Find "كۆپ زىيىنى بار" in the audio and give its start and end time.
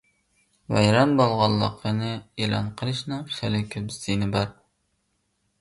3.77-4.53